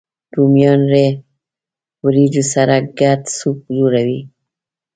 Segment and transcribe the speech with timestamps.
[0.35, 1.05] رومیان له
[2.05, 4.21] ورېجو سره ګډ سوپ جوړوي